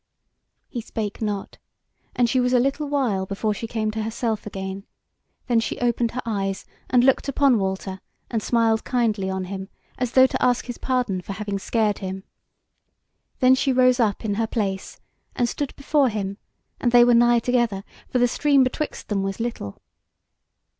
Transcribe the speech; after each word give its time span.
He 0.67 0.81
spake 0.81 1.21
not, 1.21 1.59
and 2.15 2.27
she 2.27 2.39
was 2.39 2.53
a 2.53 2.59
little 2.59 2.87
while 2.89 3.27
before 3.27 3.53
she 3.53 3.67
came 3.67 3.91
to 3.91 4.01
herself 4.01 4.47
again; 4.47 4.83
then 5.45 5.59
she 5.59 5.79
opened 5.79 6.09
her 6.13 6.23
eyes, 6.25 6.65
and 6.89 7.03
looked 7.03 7.27
upon 7.29 7.59
Walter 7.59 8.01
and 8.31 8.41
smiled 8.41 8.83
kindly 8.83 9.29
on 9.29 9.43
him, 9.43 9.69
as 9.99 10.13
though 10.13 10.25
to 10.25 10.43
ask 10.43 10.65
his 10.65 10.79
pardon 10.79 11.21
for 11.21 11.33
having 11.33 11.59
scared 11.59 11.99
him. 11.99 12.23
Then 13.41 13.53
she 13.53 13.71
rose 13.71 13.99
up 13.99 14.25
in 14.25 14.33
her 14.33 14.47
place, 14.47 14.99
and 15.35 15.47
stood 15.47 15.75
before 15.75 16.09
him; 16.09 16.39
and 16.79 16.91
they 16.91 17.03
were 17.05 17.13
nigh 17.13 17.37
together, 17.37 17.83
for 18.09 18.17
the 18.17 18.27
stream 18.27 18.63
betwixt 18.63 19.07
them 19.07 19.21
was 19.21 19.39
little. 19.39 19.79